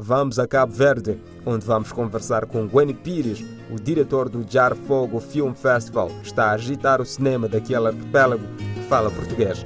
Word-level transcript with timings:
vamos 0.00 0.38
a 0.38 0.48
Cabo 0.48 0.72
Verde, 0.72 1.20
onde 1.44 1.66
vamos 1.66 1.92
conversar 1.92 2.46
com 2.46 2.66
Gwen 2.66 2.94
Pires, 2.94 3.44
o 3.70 3.76
diretor 3.76 4.30
do 4.30 4.44
Jar 4.50 4.74
Fogo 4.74 5.20
Film 5.20 5.52
Festival, 5.52 6.08
que 6.08 6.26
está 6.26 6.46
a 6.46 6.52
agitar 6.52 7.02
o 7.02 7.04
cinema 7.04 7.46
daquele 7.46 7.88
arquipélago 7.88 8.42
que 8.56 8.82
fala 8.88 9.10
português. 9.10 9.62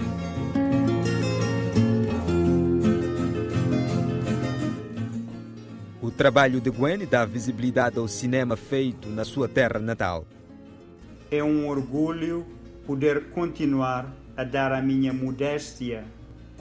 O 6.03 6.11
trabalho 6.11 6.61
de 6.61 6.71
Gwen 6.71 7.07
dá 7.07 7.25
visibilidade 7.25 7.99
ao 7.99 8.09
cinema 8.09 8.57
feito 8.57 9.09
na 9.09 9.25
sua 9.25 9.49
terra 9.49 9.79
natal. 9.79 10.27
É 11.31 11.43
um 11.43 11.69
orgulho 11.69 12.45
poder 12.87 13.31
continuar 13.31 14.13
a 14.37 14.43
dar 14.43 14.73
a 14.73 14.83
minha 14.83 15.13
modéstia 15.13 16.05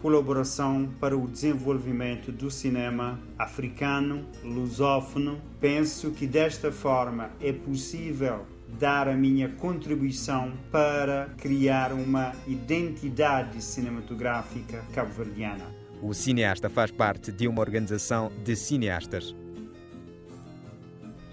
colaboração 0.04 0.90
para 1.00 1.18
o 1.18 1.26
desenvolvimento 1.26 2.30
do 2.30 2.52
cinema 2.52 3.18
africano, 3.40 4.26
lusófono. 4.44 5.40
Penso 5.61 6.11
que 6.11 6.28
desta 6.28 6.74
forma 6.74 7.32
é 7.39 7.54
possível 7.54 8.46
dar 8.78 9.08
a 9.08 9.16
minha 9.16 9.47
contribuição 9.47 10.52
para 10.70 11.30
criar 11.38 11.94
uma 11.94 12.34
identidade 12.46 13.64
cinematográfica 13.64 14.84
cabo-verdiana. 14.94 15.64
O 16.02 16.14
cineasta 16.14 16.70
faz 16.70 16.92
parte 16.92 17.32
de 17.32 17.47
uma 17.47 17.61
organização 17.61 18.30
de 18.44 18.58
cineastas. 18.58 19.33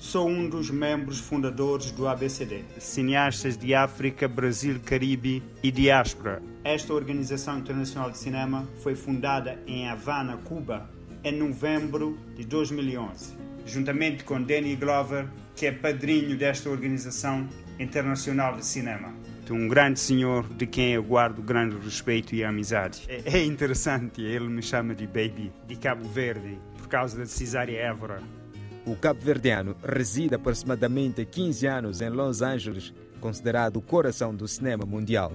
Sou 0.01 0.27
um 0.27 0.49
dos 0.49 0.71
membros 0.71 1.21
fundadores 1.21 1.91
do 1.91 2.09
ABCD, 2.09 2.65
Cineastas 2.79 3.55
de 3.55 3.75
África, 3.75 4.27
Brasil, 4.27 4.81
Caribe 4.83 5.43
e 5.63 5.71
Diáspora. 5.71 6.43
Esta 6.65 6.95
organização 6.95 7.59
internacional 7.59 8.11
de 8.11 8.17
cinema 8.17 8.67
foi 8.83 8.95
fundada 8.95 9.59
em 9.67 9.91
Havana, 9.91 10.39
Cuba, 10.39 10.89
em 11.23 11.39
novembro 11.39 12.19
de 12.35 12.47
2011, 12.47 13.37
juntamente 13.67 14.25
com 14.25 14.43
Danny 14.43 14.75
Glover, 14.75 15.27
que 15.55 15.67
é 15.67 15.71
padrinho 15.71 16.35
desta 16.35 16.71
organização 16.71 17.47
internacional 17.79 18.57
de 18.57 18.65
cinema. 18.65 19.13
Um 19.51 19.69
grande 19.69 20.01
senhor 20.01 20.49
de 20.49 20.67
quem 20.67 20.93
eu 20.95 21.03
guardo 21.03 21.43
grande 21.43 21.77
respeito 21.77 22.35
e 22.35 22.43
amizade. 22.43 23.03
É, 23.07 23.37
é 23.37 23.45
interessante, 23.45 24.23
ele 24.23 24.49
me 24.49 24.63
chama 24.63 24.95
de 24.95 25.07
Baby, 25.07 25.53
de 25.69 25.77
Cabo 25.77 26.09
Verde, 26.09 26.59
por 26.79 26.89
causa 26.89 27.19
da 27.19 27.27
Cesária 27.27 27.77
Évora 27.77 28.40
o 28.87 28.97
cabo-verdiano 28.97 29.77
reside 29.85 30.35
aproximadamente 30.35 31.25
15 31.25 31.67
anos 31.67 32.01
em 32.01 32.09
Los 32.09 32.41
Angeles, 32.41 32.95
considerado 33.21 33.77
o 33.77 33.83
coração 33.83 34.35
do 34.35 34.49
cinema 34.49 34.85
mundial. 34.87 35.33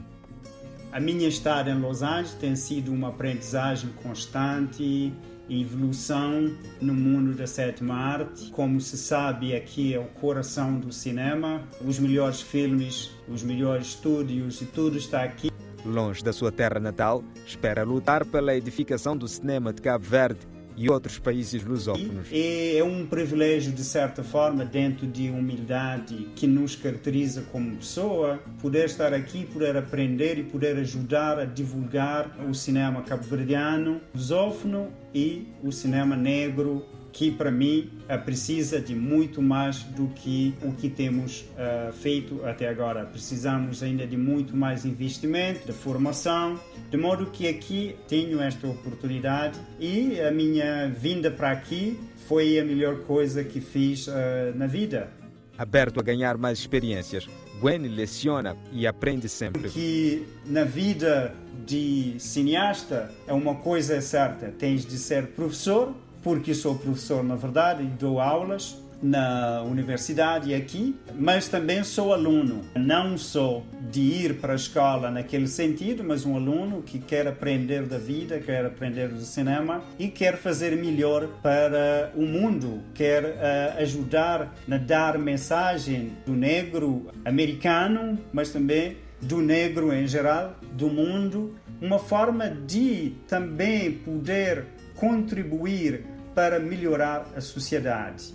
A 0.92 1.00
minha 1.00 1.28
estada 1.28 1.70
em 1.70 1.80
Los 1.80 2.02
Angeles 2.02 2.34
tem 2.34 2.56
sido 2.56 2.92
uma 2.92 3.10
aprendizagem 3.10 3.90
constante 4.02 5.14
e 5.48 5.62
evolução 5.62 6.56
no 6.82 6.94
mundo 6.94 7.36
da 7.36 7.46
sétima 7.46 7.94
arte. 7.94 8.50
Como 8.50 8.82
se 8.82 8.98
sabe, 8.98 9.56
aqui 9.56 9.94
é 9.94 10.00
o 10.00 10.06
coração 10.06 10.80
do 10.80 10.92
cinema. 10.92 11.62
Os 11.86 12.00
melhores 12.00 12.42
filmes, 12.42 13.12
os 13.28 13.44
melhores 13.44 13.88
estúdios 13.88 14.62
e 14.62 14.66
tudo 14.66 14.98
está 14.98 15.24
aqui. 15.24 15.52
Longe 15.86 16.24
da 16.24 16.34
sua 16.34 16.52
terra 16.52 16.80
natal, 16.80 17.24
espera 17.46 17.84
lutar 17.84 18.26
pela 18.26 18.56
edificação 18.56 19.16
do 19.16 19.28
cinema 19.28 19.72
de 19.72 19.84
Cabo 19.84 20.04
Verde 20.04 20.55
e 20.78 20.90
outros 20.90 21.18
países 21.18 21.64
lusófonos. 21.64 22.28
É 22.32 22.84
um 22.84 23.06
privilégio, 23.06 23.72
de 23.72 23.84
certa 23.84 24.24
forma, 24.24 24.66
dentro 24.66 25.08
de 25.08 25.30
humildade 25.30 26.30
que 26.36 26.48
nos 26.48 26.76
caracteriza 26.76 27.44
como 27.52 27.76
pessoa, 27.78 28.40
poder 28.62 28.86
estar 28.86 29.14
aqui, 29.14 29.46
poder 29.46 29.78
aprender 29.78 30.38
e 30.38 30.44
poder 30.44 30.78
ajudar 30.78 31.40
a 31.40 31.46
divulgar 31.46 32.38
o 32.50 32.54
cinema 32.54 33.02
cabo-verdiano, 33.02 34.02
lusófono 34.14 34.90
e 35.14 35.48
o 35.64 35.72
cinema 35.72 36.16
negro 36.16 36.86
que 37.16 37.32
para 37.32 37.50
mim 37.50 37.90
eh, 38.10 38.18
precisa 38.18 38.82
de 38.82 38.94
muito 38.94 39.42
mais 39.42 39.84
do 39.84 40.10
que 40.10 40.54
o 40.62 40.74
que 40.74 40.90
temos 40.90 41.46
uh, 41.54 41.94
feito 41.94 42.44
até 42.44 42.68
agora. 42.68 43.06
Precisamos 43.06 43.82
ainda 43.82 44.06
de 44.06 44.18
muito 44.18 44.54
mais 44.54 44.84
investimento, 44.84 45.66
de 45.66 45.72
formação, 45.72 46.60
de 46.92 46.98
modo 46.98 47.28
que 47.28 47.48
aqui 47.48 47.96
tenho 48.06 48.42
esta 48.42 48.68
oportunidade 48.68 49.58
e 49.80 50.20
a 50.20 50.30
minha 50.30 50.90
vinda 50.90 51.32
para 51.32 51.52
aqui 51.52 51.98
foi 52.28 52.60
a 52.60 52.66
melhor 52.66 53.00
coisa 53.04 53.46
que 53.46 53.62
fiz 53.62 54.08
uh, 54.08 54.12
na 54.54 54.68
vida. 54.68 55.10
Aberto 55.58 56.02
a 56.02 56.04
ganhar 56.04 56.38
mais 56.38 56.60
experiências, 56.60 57.30
Gwen 57.62 57.88
leciona 57.88 58.58
e 58.74 58.86
aprende 58.86 59.30
sempre. 59.30 59.70
Que 59.70 60.28
na 60.46 60.66
vida 60.66 61.34
de 61.66 62.16
cineasta 62.20 63.10
é 63.26 63.32
uma 63.32 63.56
coisa 63.56 64.02
certa: 64.02 64.48
tens 64.48 64.86
de 64.86 64.98
ser 64.98 65.28
professor 65.28 65.96
porque 66.26 66.56
sou 66.56 66.74
professor, 66.74 67.24
na 67.24 67.36
verdade, 67.36 67.84
e 67.84 67.86
dou 67.86 68.20
aulas 68.20 68.84
na 69.00 69.62
universidade 69.62 70.56
aqui, 70.56 70.96
mas 71.14 71.48
também 71.48 71.84
sou 71.84 72.12
aluno. 72.12 72.64
Não 72.76 73.16
sou 73.16 73.64
de 73.92 74.02
ir 74.02 74.38
para 74.40 74.54
a 74.54 74.56
escola 74.56 75.12
naquele 75.12 75.48
sentido, 75.48 76.04
mas 76.04 76.26
um 76.26 76.36
aluno 76.36 76.82
que 76.82 76.98
quer 76.98 77.28
aprender 77.28 77.84
da 77.84 78.00
vida, 78.00 78.40
quer 78.40 78.66
aprender 78.66 79.10
do 79.10 79.22
cinema 79.22 79.84
e 80.00 80.08
quer 80.08 80.36
fazer 80.36 80.76
melhor 80.76 81.28
para 81.44 82.12
o 82.16 82.24
mundo, 82.24 82.82
quer 82.96 83.24
uh, 83.24 83.82
ajudar 83.84 84.52
a 84.68 84.78
dar 84.78 85.20
mensagem 85.20 86.14
do 86.26 86.34
negro 86.34 87.12
americano, 87.24 88.18
mas 88.34 88.50
também 88.50 88.98
do 89.22 89.44
negro 89.44 89.94
em 89.94 90.08
geral, 90.08 90.56
do 90.72 90.90
mundo, 90.90 91.54
uma 91.80 92.00
forma 92.00 92.50
de 92.50 93.14
também 93.28 93.92
poder 93.92 94.66
contribuir 94.96 96.15
para 96.36 96.60
melhorar 96.60 97.26
a 97.36 97.42
sociedade. 97.42 98.34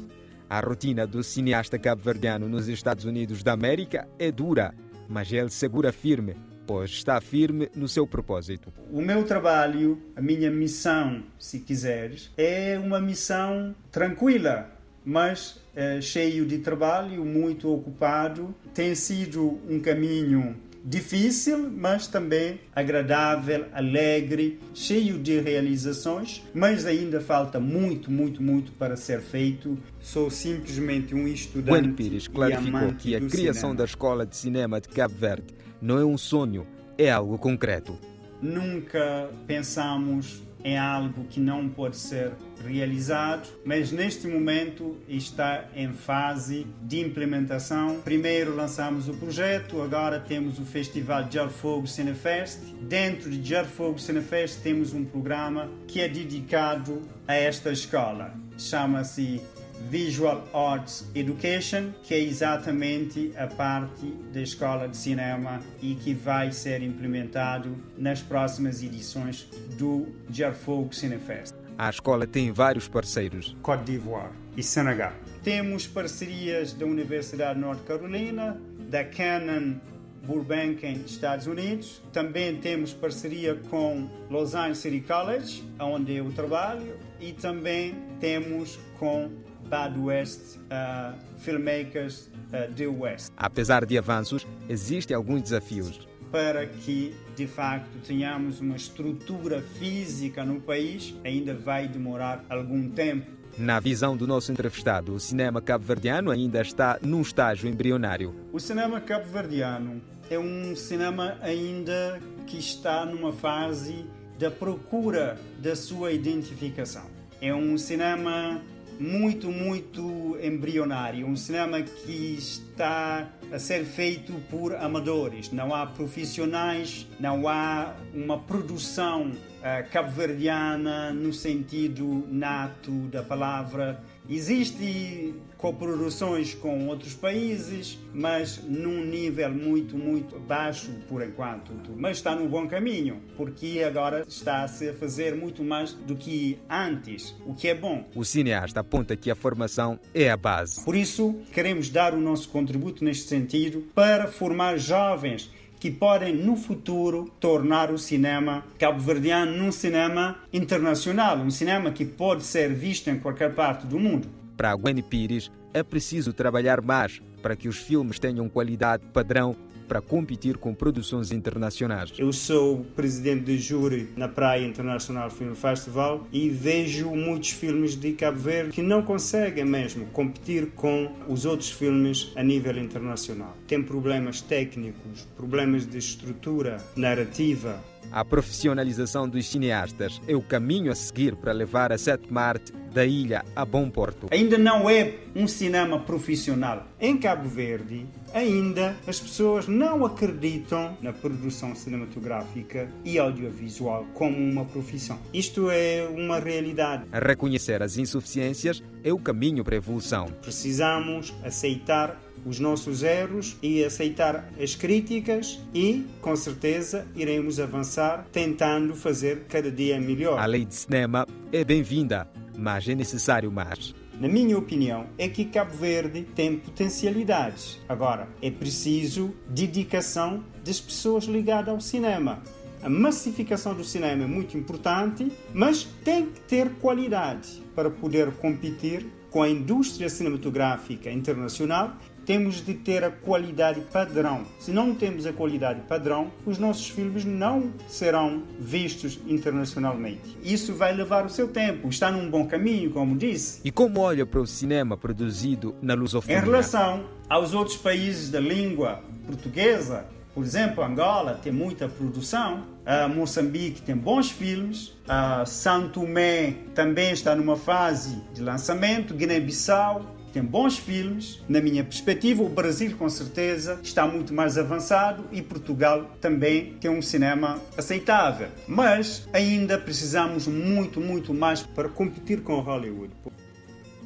A 0.48 0.58
rotina 0.58 1.06
do 1.06 1.22
cineasta 1.22 1.78
cabo-verdiano 1.78 2.48
nos 2.48 2.66
Estados 2.66 3.04
Unidos 3.04 3.42
da 3.42 3.52
América 3.52 4.08
é 4.18 4.32
dura, 4.32 4.74
mas 5.08 5.30
ele 5.30 5.50
segura 5.50 5.92
firme, 5.92 6.34
pois 6.66 6.90
está 6.90 7.20
firme 7.20 7.70
no 7.76 7.86
seu 7.86 8.06
propósito. 8.06 8.72
O 8.90 9.00
meu 9.02 9.22
trabalho, 9.22 10.02
a 10.16 10.22
minha 10.22 10.50
missão, 10.50 11.22
se 11.38 11.60
quiseres, 11.60 12.32
é 12.36 12.80
uma 12.82 12.98
missão 12.98 13.74
tranquila, 13.92 14.70
mas 15.04 15.60
é, 15.76 16.00
cheio 16.00 16.46
de 16.46 16.58
trabalho, 16.58 17.24
muito 17.24 17.72
ocupado. 17.72 18.54
Tem 18.74 18.94
sido 18.94 19.60
um 19.68 19.78
caminho 19.78 20.56
difícil, 20.84 21.70
mas 21.70 22.06
também 22.06 22.60
agradável, 22.74 23.66
alegre, 23.72 24.58
cheio 24.74 25.18
de 25.18 25.38
realizações, 25.40 26.42
mas 26.54 26.86
ainda 26.86 27.20
falta 27.20 27.60
muito, 27.60 28.10
muito, 28.10 28.42
muito 28.42 28.72
para 28.72 28.96
ser 28.96 29.20
feito. 29.20 29.78
Sou 30.00 30.30
simplesmente 30.30 31.14
um 31.14 31.26
estudante. 31.28 31.80
Gwen 31.80 31.92
Pires 31.92 32.28
clarificou 32.28 32.92
que 32.94 33.14
a 33.14 33.20
criação 33.20 33.70
cinema. 33.70 33.74
da 33.76 33.84
Escola 33.84 34.26
de 34.26 34.36
Cinema 34.36 34.80
de 34.80 34.88
Cabo 34.88 35.14
Verde 35.14 35.54
não 35.80 35.98
é 35.98 36.04
um 36.04 36.18
sonho, 36.18 36.66
é 36.96 37.10
algo 37.10 37.38
concreto. 37.38 37.98
Nunca 38.42 39.30
pensamos 39.46 40.42
em 40.64 40.76
algo 40.78 41.24
que 41.24 41.40
não 41.40 41.68
pode 41.68 41.96
ser 41.96 42.32
realizado, 42.66 43.48
mas 43.64 43.90
neste 43.90 44.26
momento 44.26 44.96
está 45.08 45.64
em 45.74 45.92
fase 45.92 46.66
de 46.82 47.00
implementação. 47.00 48.00
Primeiro 48.02 48.54
lançamos 48.54 49.08
o 49.08 49.14
projeto, 49.14 49.80
agora 49.80 50.20
temos 50.20 50.58
o 50.58 50.64
Festival 50.64 51.30
Jarfogo 51.30 51.86
Cinefest. 51.86 52.58
Dentro 52.82 53.30
de 53.30 53.48
Jarfogo 53.48 53.98
Cinefest 53.98 54.60
temos 54.62 54.92
um 54.92 55.04
programa 55.04 55.70
que 55.86 56.00
é 56.00 56.08
dedicado 56.08 57.02
a 57.26 57.34
esta 57.34 57.70
escola. 57.70 58.34
Chama-se 58.58 59.40
Visual 59.88 60.46
Arts 60.52 61.06
Education, 61.14 61.92
que 62.02 62.14
é 62.14 62.20
exatamente 62.20 63.32
a 63.36 63.46
parte 63.46 64.06
da 64.32 64.40
escola 64.40 64.88
de 64.88 64.96
cinema 64.96 65.60
e 65.80 65.94
que 65.94 66.12
vai 66.12 66.52
ser 66.52 66.82
implementado 66.82 67.76
nas 67.96 68.20
próximas 68.20 68.82
edições 68.82 69.48
do 69.78 70.06
Jarfogo 70.30 70.94
Cinefest. 70.94 71.54
A 71.78 71.88
escola 71.88 72.26
tem 72.26 72.52
vários 72.52 72.88
parceiros. 72.88 73.56
Côte 73.62 73.84
d'Ivoire 73.84 74.32
e 74.56 74.62
Senegal. 74.62 75.12
Temos 75.42 75.86
parcerias 75.86 76.74
da 76.74 76.84
Universidade 76.84 77.54
de 77.54 77.60
Norte 77.60 77.82
Carolina, 77.84 78.60
da 78.90 79.02
Canon 79.04 79.76
Burbank 80.22 80.84
em 80.84 81.00
Estados 81.06 81.46
Unidos. 81.46 82.02
Também 82.12 82.56
temos 82.56 82.92
parceria 82.92 83.54
com 83.70 84.08
Los 84.28 84.54
Angeles 84.54 84.78
City 84.78 85.00
College, 85.00 85.64
onde 85.78 86.14
eu 86.14 86.30
trabalho, 86.32 86.98
e 87.18 87.32
também 87.32 87.94
temos 88.20 88.78
com 88.98 89.30
Bad 89.70 89.98
West 89.98 90.56
uh, 90.56 91.16
Filmmakers 91.38 92.28
uh, 92.52 92.72
de 92.74 92.86
West. 92.86 93.32
Apesar 93.36 93.86
de 93.86 93.96
avanços, 93.96 94.46
existem 94.68 95.16
alguns 95.16 95.42
desafios. 95.42 96.08
Para 96.32 96.66
que, 96.66 97.14
de 97.36 97.46
facto, 97.46 97.98
tenhamos 98.04 98.60
uma 98.60 98.76
estrutura 98.76 99.62
física 99.62 100.44
no 100.44 100.60
país, 100.60 101.14
ainda 101.24 101.54
vai 101.54 101.88
demorar 101.88 102.44
algum 102.50 102.88
tempo. 102.90 103.30
Na 103.58 103.80
visão 103.80 104.16
do 104.16 104.26
nosso 104.26 104.52
entrevistado, 104.52 105.12
o 105.14 105.20
cinema 105.20 105.60
cabo-verdiano 105.60 106.30
ainda 106.30 106.60
está 106.60 106.98
num 107.02 107.20
estágio 107.20 107.68
embrionário. 107.68 108.34
O 108.52 108.60
cinema 108.60 109.00
cabo-verdiano 109.00 110.00
é 110.28 110.38
um 110.38 110.74
cinema 110.76 111.36
ainda 111.42 112.20
que 112.46 112.58
está 112.58 113.04
numa 113.04 113.32
fase 113.32 114.04
da 114.38 114.50
procura 114.50 115.38
da 115.58 115.76
sua 115.76 116.12
identificação. 116.12 117.06
é 117.42 117.54
um 117.54 117.78
cinema 117.78 118.60
muito, 119.00 119.50
muito 119.50 120.36
embrionário, 120.42 121.26
um 121.26 121.34
cinema 121.34 121.80
que 121.80 122.36
está 122.38 123.30
a 123.50 123.58
ser 123.58 123.84
feito 123.84 124.34
por 124.50 124.76
amadores. 124.76 125.50
Não 125.50 125.74
há 125.74 125.86
profissionais, 125.86 127.06
não 127.18 127.48
há 127.48 127.96
uma 128.14 128.38
produção 128.38 129.30
uh, 129.30 129.90
cabo-verdiana 129.90 131.12
no 131.14 131.32
sentido 131.32 132.26
nato 132.28 132.90
da 133.08 133.22
palavra. 133.22 134.02
Existem 134.28 135.34
coproduções 135.56 136.54
com 136.54 136.88
outros 136.88 137.14
países, 137.14 137.98
mas 138.14 138.62
num 138.64 139.04
nível 139.04 139.50
muito, 139.52 139.96
muito 139.96 140.38
baixo 140.38 140.90
por 141.08 141.22
enquanto. 141.22 141.72
Mas 141.96 142.18
está 142.18 142.34
no 142.34 142.48
bom 142.48 142.66
caminho, 142.66 143.20
porque 143.36 143.82
agora 143.86 144.24
está-se 144.26 144.88
a 144.88 144.94
fazer 144.94 145.34
muito 145.34 145.62
mais 145.62 145.92
do 145.92 146.14
que 146.14 146.58
antes, 146.68 147.34
o 147.44 147.54
que 147.54 147.68
é 147.68 147.74
bom. 147.74 148.08
O 148.14 148.24
cineasta 148.24 148.80
aponta 148.80 149.16
que 149.16 149.30
a 149.30 149.34
formação 149.34 149.98
é 150.14 150.30
a 150.30 150.36
base. 150.36 150.84
Por 150.84 150.94
isso, 150.94 151.40
queremos 151.52 151.90
dar 151.90 152.14
o 152.14 152.20
nosso 152.20 152.48
contributo 152.48 153.04
neste 153.04 153.28
sentido 153.28 153.84
para 153.94 154.26
formar 154.28 154.78
jovens 154.78 155.50
que 155.80 155.90
podem 155.90 156.36
no 156.36 156.56
futuro 156.56 157.32
tornar 157.40 157.90
o 157.90 157.98
cinema 157.98 158.62
cabo-verdiano 158.78 159.56
num 159.56 159.72
cinema 159.72 160.36
internacional, 160.52 161.38
um 161.38 161.50
cinema 161.50 161.90
que 161.90 162.04
pode 162.04 162.44
ser 162.44 162.72
visto 162.74 163.08
em 163.08 163.18
qualquer 163.18 163.54
parte 163.54 163.86
do 163.86 163.98
mundo. 163.98 164.28
Para 164.58 164.76
Gwen 164.76 165.00
Pires, 165.02 165.50
é 165.72 165.82
preciso 165.82 166.34
trabalhar 166.34 166.82
mais 166.82 167.22
para 167.40 167.56
que 167.56 167.66
os 167.66 167.78
filmes 167.78 168.18
tenham 168.18 168.46
qualidade 168.46 169.04
padrão 169.12 169.56
para 169.90 170.00
competir 170.00 170.56
com 170.56 170.72
produções 170.72 171.32
internacionais. 171.32 172.12
Eu 172.16 172.32
sou 172.32 172.86
presidente 172.94 173.42
de 173.46 173.58
júri 173.58 174.08
na 174.16 174.28
Praia 174.28 174.64
International 174.64 175.28
Film 175.28 175.52
Festival 175.54 176.28
e 176.32 176.48
vejo 176.48 177.10
muitos 177.10 177.50
filmes 177.50 177.96
de 177.96 178.12
Cabo 178.12 178.38
Verde 178.38 178.70
que 178.70 178.82
não 178.82 179.02
conseguem 179.02 179.64
mesmo 179.64 180.06
competir 180.06 180.68
com 180.76 181.10
os 181.26 181.44
outros 181.44 181.72
filmes 181.72 182.30
a 182.36 182.42
nível 182.44 182.78
internacional. 182.78 183.56
Tem 183.66 183.82
problemas 183.82 184.40
técnicos, 184.40 185.26
problemas 185.36 185.84
de 185.84 185.98
estrutura 185.98 186.76
narrativa, 186.94 187.82
a 188.12 188.24
profissionalização 188.24 189.28
dos 189.28 189.46
cineastas 189.46 190.20
é 190.26 190.34
o 190.34 190.42
caminho 190.42 190.90
a 190.90 190.94
seguir 190.94 191.36
para 191.36 191.52
levar 191.52 191.92
a 191.92 191.98
sétima 191.98 192.40
arte 192.42 192.72
da 192.92 193.06
ilha 193.06 193.44
a 193.54 193.64
bom 193.64 193.88
porto. 193.88 194.26
Ainda 194.30 194.58
não 194.58 194.90
é 194.90 195.14
um 195.34 195.46
cinema 195.46 196.00
profissional. 196.00 196.86
Em 197.00 197.16
Cabo 197.16 197.48
Verde, 197.48 198.06
ainda 198.34 198.96
as 199.06 199.20
pessoas 199.20 199.68
não 199.68 200.04
acreditam 200.04 200.96
na 201.00 201.12
produção 201.12 201.74
cinematográfica 201.74 202.88
e 203.04 203.18
audiovisual 203.18 204.06
como 204.12 204.36
uma 204.36 204.64
profissão. 204.64 205.18
Isto 205.32 205.70
é 205.70 206.08
uma 206.12 206.40
realidade. 206.40 207.04
Reconhecer 207.12 207.82
as 207.82 207.96
insuficiências 207.96 208.82
é 209.04 209.12
o 209.12 209.18
caminho 209.18 209.62
para 209.62 209.76
a 209.76 209.78
evolução. 209.78 210.26
Precisamos 210.42 211.32
aceitar 211.44 212.20
os 212.44 212.58
nossos 212.58 213.02
erros 213.02 213.56
e 213.62 213.84
aceitar 213.84 214.50
as 214.60 214.74
críticas 214.74 215.58
e, 215.74 216.06
com 216.20 216.34
certeza, 216.36 217.06
iremos 217.14 217.60
avançar 217.60 218.26
tentando 218.32 218.94
fazer 218.94 219.44
cada 219.48 219.70
dia 219.70 220.00
melhor. 220.00 220.38
A 220.38 220.46
lei 220.46 220.64
de 220.64 220.74
cinema 220.74 221.26
é 221.52 221.64
bem-vinda, 221.64 222.28
mas 222.56 222.88
é 222.88 222.94
necessário 222.94 223.50
mais. 223.50 223.94
Na 224.20 224.28
minha 224.28 224.58
opinião, 224.58 225.06
é 225.16 225.28
que 225.28 225.46
Cabo 225.46 225.74
Verde 225.74 226.26
tem 226.34 226.58
potencialidades. 226.58 227.78
Agora, 227.88 228.28
é 228.42 228.50
preciso 228.50 229.34
dedicação 229.48 230.44
das 230.62 230.78
pessoas 230.78 231.24
ligadas 231.24 231.72
ao 231.72 231.80
cinema. 231.80 232.42
A 232.82 232.88
massificação 232.88 233.74
do 233.74 233.82
cinema 233.82 234.24
é 234.24 234.26
muito 234.26 234.58
importante, 234.58 235.30
mas 235.54 235.84
tem 236.04 236.26
que 236.26 236.40
ter 236.40 236.70
qualidade 236.80 237.62
para 237.74 237.90
poder 237.90 238.30
competir 238.32 239.06
com 239.30 239.42
a 239.42 239.48
indústria 239.48 240.08
cinematográfica 240.08 241.10
internacional 241.10 241.96
temos 242.24 242.64
de 242.64 242.74
ter 242.74 243.04
a 243.04 243.10
qualidade 243.10 243.80
padrão. 243.92 244.42
Se 244.58 244.70
não 244.70 244.94
temos 244.94 245.26
a 245.26 245.32
qualidade 245.32 245.80
padrão, 245.82 246.30
os 246.46 246.58
nossos 246.58 246.88
filmes 246.88 247.24
não 247.24 247.72
serão 247.88 248.42
vistos 248.58 249.18
internacionalmente. 249.26 250.36
Isso 250.42 250.74
vai 250.74 250.92
levar 250.92 251.24
o 251.24 251.28
seu 251.28 251.48
tempo. 251.48 251.88
Está 251.88 252.10
num 252.10 252.30
bom 252.30 252.46
caminho, 252.46 252.90
como 252.90 253.16
disse. 253.16 253.60
E 253.64 253.70
como 253.70 254.00
olha 254.00 254.24
para 254.24 254.40
o 254.40 254.46
cinema 254.46 254.96
produzido 254.96 255.74
na 255.82 255.94
lusofonia? 255.94 256.38
Em 256.38 256.44
relação 256.44 257.04
aos 257.28 257.54
outros 257.54 257.76
países 257.76 258.30
da 258.30 258.40
língua 258.40 259.02
portuguesa, 259.26 260.06
por 260.34 260.44
exemplo, 260.44 260.82
Angola 260.84 261.34
tem 261.42 261.52
muita 261.52 261.88
produção, 261.88 262.64
uh, 262.86 263.08
Moçambique 263.08 263.82
tem 263.82 263.96
bons 263.96 264.30
filmes, 264.30 264.88
uh, 265.06 265.44
Santo 265.44 266.00
Tomé 266.00 266.54
também 266.74 267.12
está 267.12 267.34
numa 267.34 267.56
fase 267.56 268.22
de 268.32 268.40
lançamento, 268.40 269.12
Guiné-Bissau 269.12 270.19
tem 270.32 270.42
bons 270.42 270.78
filmes. 270.78 271.40
Na 271.48 271.60
minha 271.60 271.84
perspectiva, 271.84 272.42
o 272.42 272.48
Brasil 272.48 272.96
com 272.96 273.08
certeza 273.08 273.80
está 273.82 274.06
muito 274.06 274.32
mais 274.32 274.56
avançado 274.56 275.24
e 275.32 275.42
Portugal 275.42 276.10
também 276.20 276.74
tem 276.80 276.90
um 276.90 277.02
cinema 277.02 277.60
aceitável. 277.76 278.48
Mas 278.66 279.28
ainda 279.32 279.78
precisamos 279.78 280.46
muito, 280.46 281.00
muito 281.00 281.34
mais 281.34 281.62
para 281.62 281.88
competir 281.88 282.42
com 282.42 282.60
Hollywood. 282.60 283.12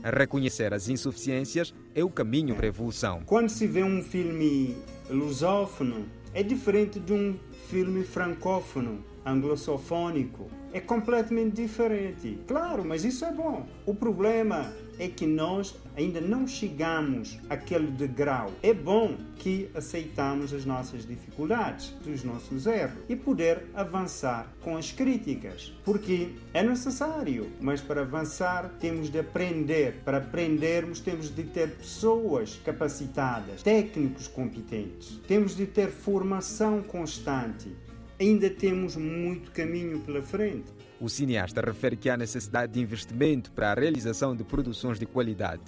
Reconhecer 0.03 0.75
as 0.75 0.89
insuficiências 0.89 1.75
é 1.95 2.05
o 2.05 2.11
caminho 2.11 2.55
para 2.55 2.67
a 2.67 2.69
evolução. 2.69 3.23
Quando 3.25 3.49
se 3.49 3.67
vê 3.67 3.83
um 3.83 4.03
filme 4.03 4.77
lusófono, 5.09 6.05
é 6.35 6.43
diferente 6.43 7.01
de 7.01 7.13
um 7.13 7.37
filme 7.69 8.05
francófono, 8.05 9.03
anglosofônico. 9.25 10.51
É 10.75 10.81
completamente 10.81 11.55
diferente. 11.55 12.37
Claro, 12.49 12.85
mas 12.85 13.05
isso 13.05 13.25
é 13.25 13.33
bom. 13.33 13.65
O 13.87 13.95
problema 13.95 14.75
é 14.99 15.09
que 15.09 15.25
nós 15.25 15.77
ainda 15.97 16.21
não 16.21 16.49
chegamos 16.49 17.39
àquele 17.49 17.93
degrau. 17.93 18.51
É 18.61 18.75
bom 18.75 19.17
que 19.37 19.71
aceitamos 19.73 20.53
as 20.53 20.65
nossas 20.65 21.07
dificuldades, 21.07 21.95
os 22.07 22.25
nossos 22.25 22.67
erros 22.67 22.99
e 23.09 23.15
poder 23.15 23.67
avançar 23.73 24.53
com 24.63 24.77
as 24.77 24.91
críticas, 24.91 25.73
porque 25.85 26.31
é 26.53 26.63
necessário, 26.63 27.51
mas 27.61 27.81
para 27.81 28.01
avançar 28.01 28.69
temos 28.81 29.11
de 29.11 29.21
aprender. 29.21 30.03
Para 30.05 30.19
aprendermos 30.19 30.99
temos 30.99 31.33
de 31.33 31.45
ter 31.45 31.71
pessoas 31.77 32.61
capacitadas, 32.65 33.63
técnicos 33.63 34.27
competentes. 34.27 35.21
Temos 35.29 35.57
de 35.57 35.67
ter 35.67 35.89
formação 35.89 36.83
constante. 36.83 37.84
Ainda 38.19 38.49
temos 38.49 38.97
muito 38.97 39.51
caminho 39.51 40.01
pela 40.01 40.23
frente. 40.23 40.73
O 41.01 41.09
cineasta 41.09 41.61
refere 41.61 41.97
que 41.97 42.09
há 42.09 42.17
necessidade 42.17 42.73
de 42.73 42.81
investimento 42.81 43.51
para 43.51 43.73
a 43.73 43.75
realização 43.75 44.37
de 44.37 44.45
produções 44.45 44.99
de 44.99 45.07
qualidade. 45.07 45.63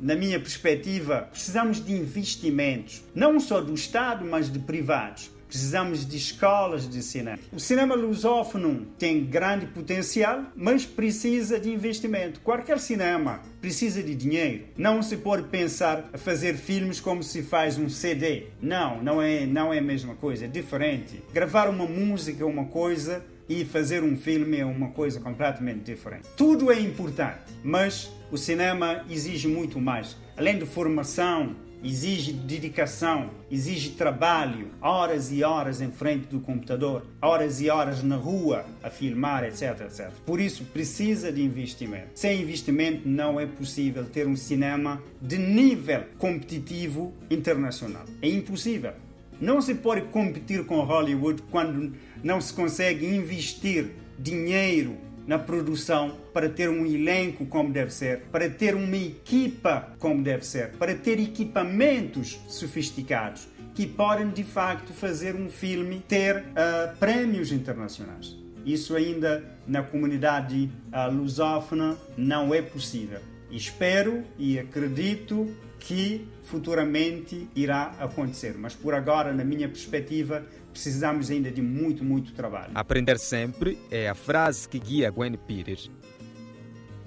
Na 0.00 0.14
minha 0.14 0.38
perspectiva, 0.38 1.28
precisamos 1.30 1.84
de 1.84 1.92
investimentos, 1.92 3.02
não 3.14 3.40
só 3.40 3.60
do 3.60 3.74
Estado, 3.74 4.24
mas 4.24 4.50
de 4.50 4.58
privados. 4.58 5.30
Precisamos 5.50 6.06
de 6.06 6.16
escolas 6.16 6.88
de 6.88 7.02
cinema. 7.02 7.40
O 7.52 7.58
cinema 7.58 7.96
lusófono 7.96 8.86
tem 8.96 9.24
grande 9.24 9.66
potencial, 9.66 10.44
mas 10.54 10.86
precisa 10.86 11.58
de 11.58 11.68
investimento. 11.72 12.38
Qualquer 12.38 12.78
cinema 12.78 13.40
precisa 13.60 14.00
de 14.00 14.14
dinheiro. 14.14 14.66
Não 14.78 15.02
se 15.02 15.16
pode 15.16 15.48
pensar 15.48 16.08
a 16.12 16.16
fazer 16.16 16.54
filmes 16.54 17.00
como 17.00 17.20
se 17.24 17.42
faz 17.42 17.76
um 17.78 17.88
CD. 17.88 18.44
Não, 18.62 19.02
não 19.02 19.20
é, 19.20 19.44
não 19.44 19.74
é 19.74 19.78
a 19.78 19.82
mesma 19.82 20.14
coisa, 20.14 20.44
é 20.44 20.48
diferente. 20.48 21.20
Gravar 21.34 21.68
uma 21.68 21.84
música 21.84 22.44
é 22.44 22.46
uma 22.46 22.66
coisa, 22.66 23.20
e 23.48 23.64
fazer 23.64 24.04
um 24.04 24.16
filme 24.16 24.58
é 24.58 24.64
uma 24.64 24.90
coisa 24.90 25.18
completamente 25.18 25.80
diferente. 25.80 26.28
Tudo 26.36 26.70
é 26.70 26.78
importante, 26.78 27.40
mas 27.64 28.08
o 28.30 28.38
cinema 28.38 29.04
exige 29.10 29.48
muito 29.48 29.80
mais. 29.80 30.16
Além 30.36 30.56
de 30.56 30.64
formação, 30.64 31.56
exige 31.82 32.32
dedicação, 32.32 33.30
exige 33.50 33.90
trabalho, 33.90 34.68
horas 34.80 35.32
e 35.32 35.42
horas 35.42 35.80
em 35.80 35.90
frente 35.90 36.26
do 36.26 36.40
computador, 36.40 37.04
horas 37.20 37.60
e 37.60 37.70
horas 37.70 38.02
na 38.02 38.16
rua 38.16 38.64
a 38.82 38.90
filmar, 38.90 39.44
etc, 39.44 39.80
etc. 39.82 40.10
Por 40.26 40.40
isso 40.40 40.64
precisa 40.64 41.32
de 41.32 41.42
investimento. 41.42 42.08
Sem 42.14 42.42
investimento 42.42 43.08
não 43.08 43.40
é 43.40 43.46
possível 43.46 44.04
ter 44.04 44.26
um 44.26 44.36
cinema 44.36 45.02
de 45.20 45.38
nível 45.38 46.04
competitivo 46.18 47.12
internacional. 47.30 48.04
É 48.22 48.28
impossível. 48.28 48.92
Não 49.40 49.62
se 49.62 49.74
pode 49.74 50.02
competir 50.08 50.66
com 50.66 50.80
Hollywood 50.80 51.42
quando 51.50 51.94
não 52.22 52.40
se 52.40 52.52
consegue 52.52 53.06
investir 53.06 53.90
dinheiro 54.18 54.98
na 55.30 55.38
produção 55.38 56.16
para 56.34 56.48
ter 56.48 56.68
um 56.68 56.84
elenco 56.84 57.46
como 57.46 57.72
deve 57.72 57.92
ser, 57.92 58.22
para 58.32 58.50
ter 58.50 58.74
uma 58.74 58.96
equipa 58.96 59.94
como 60.00 60.24
deve 60.24 60.44
ser, 60.44 60.72
para 60.72 60.92
ter 60.92 61.20
equipamentos 61.20 62.40
sofisticados 62.48 63.46
que 63.72 63.86
podem 63.86 64.30
de 64.30 64.42
facto 64.42 64.92
fazer 64.92 65.36
um 65.36 65.48
filme 65.48 66.00
ter 66.00 66.38
uh, 66.38 66.96
prémios 66.98 67.52
internacionais. 67.52 68.36
Isso 68.66 68.96
ainda 68.96 69.44
na 69.68 69.84
comunidade 69.84 70.68
uh, 70.92 71.14
lusófona 71.14 71.96
não 72.16 72.52
é 72.52 72.60
possível. 72.60 73.20
Espero 73.52 74.24
e 74.36 74.58
acredito 74.58 75.48
que 75.78 76.26
futuramente 76.42 77.48
irá 77.54 77.94
acontecer, 78.00 78.56
mas 78.58 78.74
por 78.74 78.94
agora, 78.94 79.32
na 79.32 79.44
minha 79.44 79.68
perspectiva, 79.68 80.44
precisamos 80.70 81.30
ainda 81.30 81.50
de 81.50 81.60
muito, 81.60 82.04
muito 82.04 82.32
trabalho. 82.32 82.70
Aprender 82.74 83.18
sempre 83.18 83.78
é 83.90 84.08
a 84.08 84.14
frase 84.14 84.68
que 84.68 84.78
guia 84.78 85.10
Gwen 85.10 85.34
Pires. 85.34 85.90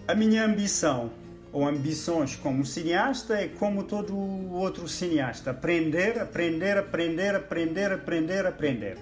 A 0.08 0.14
minha 0.14 0.46
ambição 0.46 1.12
ou 1.52 1.68
ambições 1.68 2.36
como 2.36 2.66
cineasta 2.66 3.36
é 3.36 3.48
como 3.48 3.84
todo 3.84 4.18
outro 4.52 4.88
cineasta: 4.88 5.52
aprender, 5.52 6.20
aprender, 6.20 6.78
aprender, 6.78 7.36
aprender, 7.36 7.92
aprender, 7.92 8.46
aprender. 8.46 8.98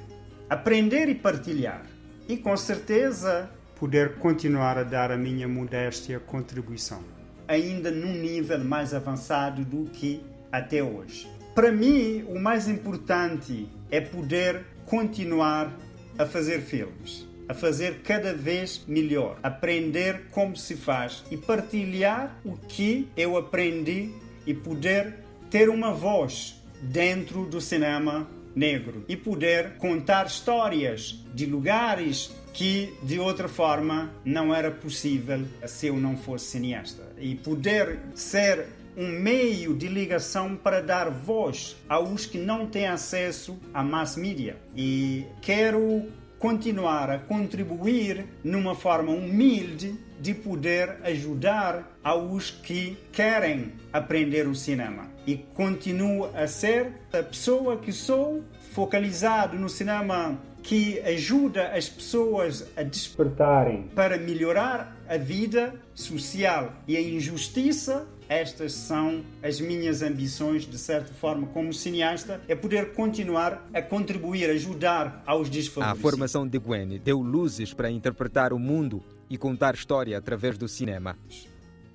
Aprender 0.49 1.07
e 1.07 1.15
partilhar. 1.15 1.85
E 2.27 2.37
com 2.37 2.55
certeza 2.55 3.49
poder 3.79 4.15
continuar 4.17 4.77
a 4.77 4.83
dar 4.83 5.11
a 5.11 5.17
minha 5.17 5.47
modéstia 5.47 6.19
contribuição, 6.19 7.03
ainda 7.47 7.89
num 7.89 8.13
nível 8.13 8.59
mais 8.59 8.93
avançado 8.93 9.65
do 9.65 9.89
que 9.89 10.21
até 10.51 10.83
hoje. 10.83 11.27
Para 11.55 11.71
mim, 11.71 12.23
o 12.27 12.39
mais 12.39 12.67
importante 12.67 13.67
é 13.91 14.01
poder 14.01 14.65
continuar 14.85 15.71
a 16.17 16.25
fazer 16.25 16.61
filmes 16.61 17.29
a 17.51 17.53
fazer 17.53 17.99
cada 18.01 18.33
vez 18.33 18.81
melhor, 18.87 19.37
aprender 19.43 20.27
como 20.31 20.55
se 20.55 20.77
faz 20.77 21.21
e 21.29 21.35
partilhar 21.35 22.39
o 22.45 22.55
que 22.55 23.09
eu 23.17 23.35
aprendi 23.35 24.09
e 24.47 24.53
poder 24.53 25.15
ter 25.49 25.67
uma 25.67 25.91
voz 25.91 26.63
dentro 26.81 27.45
do 27.45 27.59
cinema 27.59 28.25
negro 28.55 29.03
e 29.07 29.17
poder 29.17 29.73
contar 29.77 30.27
histórias 30.27 31.25
de 31.33 31.45
lugares 31.45 32.31
que 32.53 32.93
de 33.03 33.19
outra 33.19 33.49
forma 33.49 34.11
não 34.23 34.55
era 34.55 34.71
possível 34.71 35.41
se 35.65 35.87
eu 35.87 35.97
não 35.97 36.15
fosse 36.15 36.45
cineasta. 36.45 37.03
E 37.19 37.35
poder 37.35 37.99
ser 38.15 38.67
um 38.97 39.07
meio 39.07 39.75
de 39.75 39.87
ligação 39.87 40.55
para 40.55 40.81
dar 40.81 41.09
voz 41.09 41.77
aos 41.87 42.25
que 42.25 42.37
não 42.37 42.65
têm 42.65 42.87
acesso 42.87 43.59
à 43.73 43.83
mass 43.83 44.15
media. 44.15 44.57
E 44.75 45.25
quero 45.41 46.05
continuar 46.37 47.09
a 47.11 47.19
contribuir 47.19 48.25
numa 48.43 48.73
forma 48.73 49.11
humilde 49.11 49.95
de 50.19 50.33
poder 50.33 50.97
ajudar 51.03 51.97
aos 52.03 52.49
que 52.49 52.97
querem 53.11 53.73
aprender 53.93 54.47
o 54.47 54.55
cinema. 54.55 55.09
E 55.25 55.35
continuo 55.35 56.29
a 56.35 56.47
ser 56.47 56.93
a 57.13 57.21
pessoa 57.21 57.77
que 57.77 57.91
sou, 57.91 58.43
focalizado 58.71 59.57
no 59.57 59.69
cinema 59.69 60.39
que 60.63 60.99
ajuda 61.01 61.71
as 61.75 61.89
pessoas 61.89 62.67
a 62.75 62.83
despertarem 62.83 63.83
para 63.95 64.17
melhorar 64.17 64.95
a 65.07 65.17
vida 65.17 65.75
social 65.93 66.73
e 66.87 66.95
a 66.95 67.01
injustiça 67.01 68.07
estas 68.31 68.71
são 68.71 69.25
as 69.43 69.59
minhas 69.59 70.01
ambições, 70.01 70.65
de 70.65 70.77
certa 70.77 71.13
forma, 71.13 71.47
como 71.47 71.73
cineasta, 71.73 72.39
é 72.47 72.55
poder 72.55 72.93
continuar 72.93 73.67
a 73.73 73.81
contribuir, 73.81 74.49
ajudar 74.49 75.21
aos 75.25 75.49
desfavorecidos. 75.49 75.99
A 75.99 76.09
formação 76.09 76.47
de 76.47 76.57
Gwen 76.57 76.97
deu 77.03 77.19
luzes 77.19 77.73
para 77.73 77.91
interpretar 77.91 78.53
o 78.53 78.57
mundo 78.57 79.03
e 79.29 79.37
contar 79.37 79.75
história 79.75 80.17
através 80.17 80.57
do 80.57 80.65
cinema. 80.69 81.17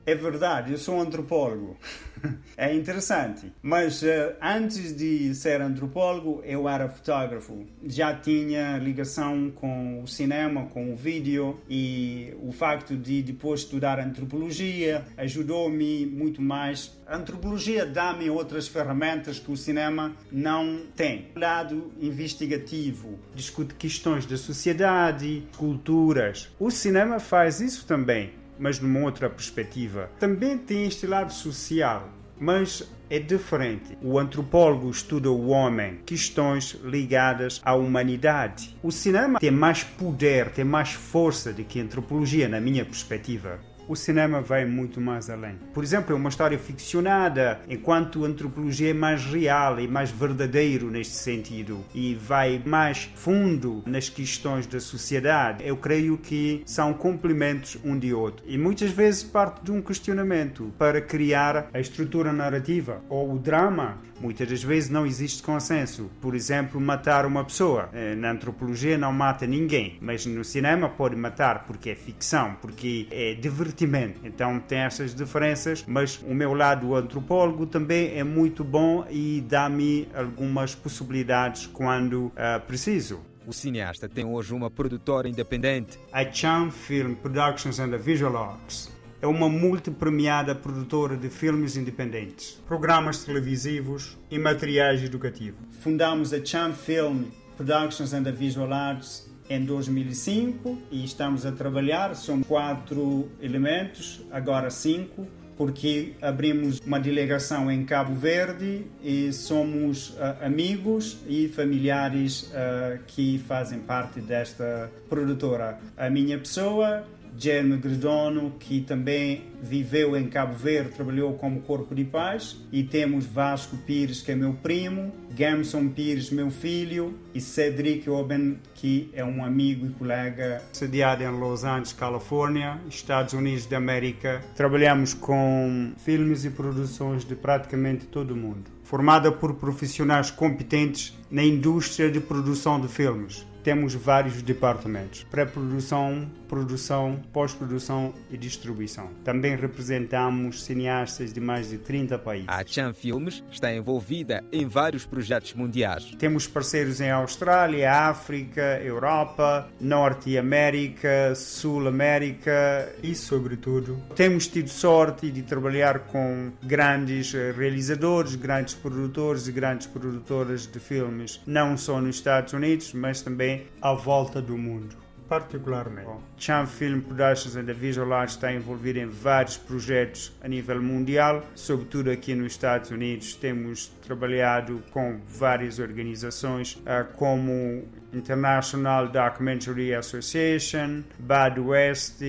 É 0.06 0.14
verdade, 0.14 0.70
eu 0.70 0.78
sou 0.78 1.00
antropólogo. 1.00 1.76
é 2.56 2.72
interessante. 2.72 3.52
Mas 3.60 4.02
uh, 4.02 4.36
antes 4.40 4.96
de 4.96 5.34
ser 5.34 5.60
antropólogo, 5.60 6.42
eu 6.44 6.68
era 6.68 6.88
fotógrafo. 6.88 7.66
Já 7.84 8.14
tinha 8.14 8.78
ligação 8.78 9.50
com 9.50 10.04
o 10.04 10.06
cinema, 10.06 10.66
com 10.66 10.92
o 10.92 10.96
vídeo 10.96 11.58
e 11.68 12.32
o 12.40 12.52
facto 12.52 12.96
de 12.96 13.20
depois 13.20 13.60
estudar 13.60 13.98
antropologia 13.98 15.04
ajudou-me 15.16 16.06
muito 16.06 16.40
mais. 16.40 16.96
A 17.04 17.16
antropologia 17.16 17.84
dá-me 17.84 18.30
outras 18.30 18.68
ferramentas 18.68 19.40
que 19.40 19.50
o 19.50 19.56
cinema 19.56 20.14
não 20.30 20.82
tem. 20.94 21.32
Lado 21.34 21.92
investigativo 22.00 23.18
discute 23.34 23.74
questões 23.74 24.24
da 24.24 24.36
sociedade, 24.36 25.42
culturas. 25.56 26.48
O 26.60 26.70
cinema 26.70 27.18
faz 27.18 27.60
isso 27.60 27.84
também 27.86 28.45
mas 28.58 28.80
numa 28.80 29.00
outra 29.00 29.28
perspectiva. 29.28 30.10
Também 30.18 30.56
tem 30.58 30.86
este 30.86 31.06
lado 31.06 31.32
social, 31.32 32.08
mas 32.38 32.88
é 33.08 33.18
diferente. 33.18 33.96
O 34.02 34.18
antropólogo 34.18 34.90
estuda 34.90 35.30
o 35.30 35.48
homem, 35.48 36.00
questões 36.04 36.78
ligadas 36.84 37.60
à 37.64 37.74
humanidade. 37.74 38.76
O 38.82 38.90
cinema 38.90 39.38
tem 39.38 39.50
mais 39.50 39.84
poder, 39.84 40.50
tem 40.50 40.64
mais 40.64 40.92
força 40.92 41.52
do 41.52 41.64
que 41.64 41.80
a 41.80 41.82
antropologia, 41.82 42.48
na 42.48 42.60
minha 42.60 42.84
perspectiva 42.84 43.60
o 43.88 43.96
cinema 43.96 44.40
vai 44.40 44.64
muito 44.64 45.00
mais 45.00 45.30
além. 45.30 45.56
Por 45.72 45.82
exemplo, 45.82 46.14
é 46.14 46.16
uma 46.16 46.28
história 46.28 46.58
ficcionada, 46.58 47.60
enquanto 47.68 48.24
a 48.24 48.28
antropologia 48.28 48.90
é 48.90 48.94
mais 48.94 49.24
real 49.24 49.78
e 49.80 49.88
mais 49.88 50.10
verdadeiro 50.10 50.90
neste 50.90 51.14
sentido 51.14 51.84
e 51.94 52.14
vai 52.14 52.62
mais 52.64 53.10
fundo 53.14 53.82
nas 53.86 54.08
questões 54.08 54.66
da 54.66 54.80
sociedade. 54.80 55.66
Eu 55.66 55.76
creio 55.76 56.18
que 56.18 56.62
são 56.66 56.92
complementos 56.92 57.78
um 57.84 57.98
de 57.98 58.12
outro 58.12 58.44
e 58.46 58.58
muitas 58.58 58.90
vezes 58.90 59.22
parte 59.22 59.64
de 59.64 59.72
um 59.72 59.80
questionamento 59.80 60.72
para 60.78 61.00
criar 61.00 61.68
a 61.72 61.80
estrutura 61.80 62.32
narrativa 62.32 63.02
ou 63.08 63.34
o 63.34 63.38
drama. 63.38 63.98
Muitas 64.20 64.48
das 64.48 64.62
vezes 64.62 64.90
não 64.90 65.06
existe 65.06 65.42
consenso. 65.42 66.10
Por 66.20 66.34
exemplo, 66.34 66.80
matar 66.80 67.26
uma 67.26 67.44
pessoa. 67.44 67.88
Eh, 67.92 68.14
na 68.14 68.30
antropologia 68.30 68.96
não 68.96 69.12
mata 69.12 69.46
ninguém, 69.46 69.98
mas 70.00 70.24
no 70.26 70.44
cinema 70.44 70.88
pode 70.88 71.16
matar 71.16 71.64
porque 71.66 71.90
é 71.90 71.94
ficção, 71.94 72.56
porque 72.60 73.06
é 73.10 73.34
divertimento. 73.34 74.20
Então 74.24 74.58
tem 74.58 74.78
essas 74.78 75.14
diferenças, 75.14 75.84
mas 75.86 76.20
o 76.26 76.34
meu 76.34 76.54
lado 76.54 76.94
antropólogo 76.94 77.66
também 77.66 78.18
é 78.18 78.24
muito 78.24 78.64
bom 78.64 79.06
e 79.10 79.44
dá-me 79.46 80.08
algumas 80.14 80.74
possibilidades 80.74 81.66
quando 81.66 82.26
uh, 82.26 82.60
preciso. 82.66 83.20
O 83.46 83.52
cineasta 83.52 84.08
tem 84.08 84.24
hoje 84.24 84.52
uma 84.52 84.68
produtora 84.68 85.28
independente. 85.28 85.98
A 86.12 86.24
Chan 86.24 86.70
Film 86.70 87.14
Productions 87.14 87.78
and 87.78 87.96
Visual 87.98 88.36
Arts 88.36 88.95
é 89.20 89.26
uma 89.26 89.48
multipremiada 89.48 90.54
produtora 90.54 91.16
de 91.16 91.28
filmes 91.28 91.76
independentes, 91.76 92.62
programas 92.66 93.24
televisivos 93.24 94.16
e 94.30 94.38
materiais 94.38 95.02
educativos. 95.02 95.60
Fundamos 95.80 96.32
a 96.32 96.44
Chan 96.44 96.72
Film 96.72 97.24
Productions 97.56 98.12
and 98.12 98.24
Visual 98.32 98.72
Arts 98.72 99.30
em 99.48 99.64
2005 99.64 100.78
e 100.90 101.04
estamos 101.04 101.46
a 101.46 101.52
trabalhar. 101.52 102.14
São 102.14 102.42
quatro 102.42 103.28
elementos, 103.40 104.22
agora 104.30 104.68
cinco, 104.70 105.26
porque 105.56 106.12
abrimos 106.20 106.80
uma 106.80 107.00
delegação 107.00 107.70
em 107.70 107.84
Cabo 107.84 108.14
Verde 108.14 108.84
e 109.02 109.32
somos 109.32 110.10
uh, 110.10 110.44
amigos 110.44 111.18
e 111.26 111.48
familiares 111.48 112.50
uh, 112.50 112.98
que 113.06 113.38
fazem 113.38 113.78
parte 113.78 114.20
desta 114.20 114.90
produtora. 115.08 115.78
A 115.96 116.10
minha 116.10 116.38
pessoa 116.38 117.04
Jeremy 117.38 117.76
Gredono, 117.76 118.52
que 118.58 118.80
também 118.80 119.44
viveu 119.62 120.16
em 120.16 120.28
Cabo 120.28 120.54
Verde, 120.54 120.90
trabalhou 120.90 121.34
como 121.34 121.60
Corpo 121.60 121.94
de 121.94 122.04
Paz, 122.04 122.56
e 122.72 122.82
temos 122.82 123.26
Vasco 123.26 123.76
Pires, 123.78 124.22
que 124.22 124.32
é 124.32 124.34
meu 124.34 124.54
primo, 124.54 125.12
Gamson 125.32 125.88
Pires, 125.88 126.30
meu 126.30 126.50
filho, 126.50 127.14
e 127.34 127.40
Cedric 127.40 128.08
Oben, 128.08 128.58
que 128.74 129.10
é 129.12 129.24
um 129.24 129.44
amigo 129.44 129.86
e 129.86 129.90
colega, 129.90 130.62
sediado 130.72 131.22
em 131.22 131.30
Los 131.30 131.64
Angeles, 131.64 131.92
Califórnia, 131.92 132.80
Estados 132.88 133.34
Unidos 133.34 133.66
da 133.66 133.76
América. 133.76 134.42
Trabalhamos 134.54 135.14
com 135.14 135.92
filmes 135.98 136.44
e 136.44 136.50
produções 136.50 137.24
de 137.24 137.34
praticamente 137.34 138.06
todo 138.06 138.32
o 138.32 138.36
mundo, 138.36 138.70
formada 138.82 139.30
por 139.30 139.54
profissionais 139.54 140.30
competentes 140.30 141.16
na 141.30 141.42
indústria 141.42 142.10
de 142.10 142.20
produção 142.20 142.80
de 142.80 142.88
filmes 142.88 143.46
temos 143.66 143.94
vários 143.94 144.40
departamentos: 144.42 145.24
pré-produção, 145.28 146.30
produção, 146.48 147.20
pós-produção 147.32 148.14
e 148.30 148.36
distribuição. 148.38 149.10
Também 149.24 149.56
representamos 149.56 150.62
cineastas 150.62 151.32
de 151.32 151.40
mais 151.40 151.70
de 151.70 151.78
30 151.78 152.16
países. 152.16 152.48
A 152.48 152.64
Chan 152.64 152.92
Filmes 152.92 153.42
está 153.50 153.74
envolvida 153.74 154.44
em 154.52 154.68
vários 154.68 155.04
projetos 155.04 155.52
mundiais. 155.52 156.14
Temos 156.16 156.46
parceiros 156.46 157.00
em 157.00 157.10
Austrália, 157.10 157.90
África, 157.92 158.80
Europa, 158.84 159.68
Norte 159.80 160.38
América, 160.38 161.34
Sul 161.34 161.88
América 161.88 162.94
e, 163.02 163.16
sobretudo, 163.16 164.00
temos 164.14 164.46
tido 164.46 164.68
sorte 164.68 165.28
de 165.28 165.42
trabalhar 165.42 166.06
com 166.06 166.52
grandes 166.62 167.32
realizadores, 167.32 168.36
grandes 168.36 168.74
produtores 168.74 169.48
e 169.48 169.52
grandes 169.52 169.88
produtoras 169.88 170.68
de 170.68 170.78
filmes, 170.78 171.40
não 171.44 171.76
só 171.76 172.00
nos 172.00 172.14
Estados 172.14 172.52
Unidos, 172.52 172.92
mas 172.92 173.22
também 173.22 173.55
à 173.80 173.92
volta 173.92 174.40
do 174.40 174.56
mundo. 174.56 175.06
Particularmente, 175.28 176.08
Chan 176.38 176.66
Film 176.66 177.00
Productions 177.00 177.56
and 177.56 177.66
the 177.66 177.72
Visual 177.72 178.12
Arts 178.12 178.34
está 178.34 178.52
envolvido 178.52 179.00
em 179.00 179.06
vários 179.06 179.56
projetos 179.56 180.32
a 180.40 180.46
nível 180.46 180.80
mundial, 180.80 181.42
sobretudo 181.54 182.10
aqui 182.10 182.32
nos 182.34 182.52
Estados 182.52 182.92
Unidos. 182.92 183.34
Temos 183.34 183.88
trabalhado 184.02 184.82
com 184.92 185.18
várias 185.26 185.80
organizações, 185.80 186.80
ah, 186.86 187.02
como 187.02 187.84
International 188.12 189.08
Documentary 189.08 189.94
Association, 189.94 191.02
Bad 191.18 191.60
West 191.60 192.20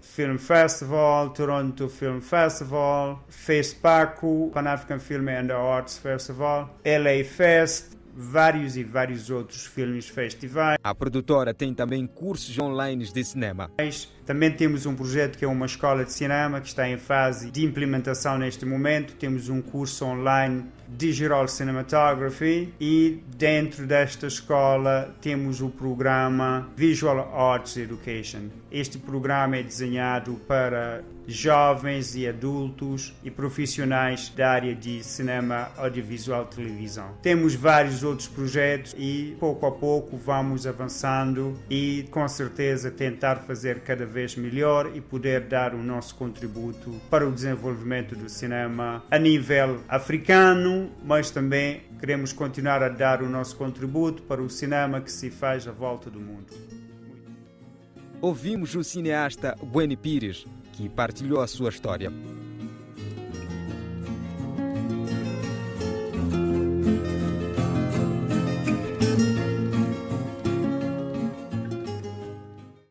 Film 0.00 0.36
Festival, 0.36 1.30
Toronto 1.30 1.88
Film 1.88 2.20
Festival, 2.20 3.24
FESPACO, 3.28 4.50
Pan 4.52 4.66
African 4.66 4.98
Film 4.98 5.28
and 5.28 5.50
Arts 5.50 5.96
Festival, 5.96 6.68
LA 6.84 7.24
Fest, 7.24 7.91
vários 8.14 8.76
e 8.76 8.84
vários 8.84 9.30
outros 9.30 9.66
filmes 9.66 10.08
festivais. 10.08 10.78
A 10.82 10.94
produtora 10.94 11.54
tem 11.54 11.74
também 11.74 12.06
cursos 12.06 12.58
online 12.58 13.04
de 13.04 13.24
cinema. 13.24 13.70
Também 14.24 14.52
temos 14.52 14.86
um 14.86 14.94
projeto 14.94 15.36
que 15.36 15.44
é 15.44 15.48
uma 15.48 15.66
escola 15.66 16.04
de 16.04 16.12
cinema 16.12 16.60
que 16.60 16.68
está 16.68 16.88
em 16.88 16.98
fase 16.98 17.50
de 17.50 17.64
implementação 17.64 18.38
neste 18.38 18.64
momento. 18.64 19.14
Temos 19.14 19.48
um 19.48 19.60
curso 19.60 20.04
online 20.04 20.64
Digital 20.88 21.48
Cinematography 21.48 22.72
e 22.80 23.22
dentro 23.36 23.86
desta 23.86 24.26
escola 24.26 25.14
temos 25.20 25.60
o 25.60 25.70
programa 25.70 26.68
Visual 26.76 27.18
Arts 27.34 27.76
Education. 27.76 28.48
Este 28.70 28.98
programa 28.98 29.56
é 29.56 29.62
desenhado 29.62 30.34
para 30.46 31.02
jovens 31.26 32.14
e 32.16 32.26
adultos 32.26 33.14
e 33.22 33.30
profissionais 33.30 34.28
da 34.30 34.50
área 34.50 34.74
de 34.74 35.02
cinema, 35.02 35.70
audiovisual, 35.76 36.44
televisão. 36.46 37.14
Temos 37.22 37.54
vários 37.54 38.02
outros 38.02 38.28
projetos 38.28 38.94
e 38.98 39.36
pouco 39.38 39.66
a 39.66 39.72
pouco 39.72 40.16
vamos 40.16 40.66
avançando 40.66 41.58
e 41.70 42.06
com 42.10 42.26
certeza 42.28 42.90
tentar 42.90 43.36
fazer 43.36 43.80
cada 43.80 44.04
vez 44.04 44.36
melhor 44.36 44.90
e 44.94 45.00
poder 45.00 45.42
dar 45.42 45.74
o 45.74 45.82
nosso 45.82 46.14
contributo 46.14 46.90
para 47.10 47.26
o 47.26 47.32
desenvolvimento 47.32 48.14
do 48.14 48.28
cinema 48.28 49.02
a 49.10 49.18
nível 49.18 49.80
africano, 49.88 50.90
mas 51.04 51.30
também 51.30 51.82
queremos 51.98 52.32
continuar 52.32 52.82
a 52.82 52.88
dar 52.88 53.22
o 53.22 53.28
nosso 53.28 53.56
contributo 53.56 54.22
para 54.22 54.42
o 54.42 54.50
cinema 54.50 55.00
que 55.00 55.10
se 55.10 55.30
faz 55.30 55.68
à 55.68 55.72
volta 55.72 56.10
do 56.10 56.20
mundo. 56.20 56.52
Ouvimos 58.20 58.76
o 58.76 58.84
cineasta 58.84 59.56
Bueni 59.60 59.96
Pires, 59.96 60.46
que 60.72 60.88
partilhou 60.88 61.40
a 61.40 61.46
sua 61.46 61.68
história. 61.68 62.10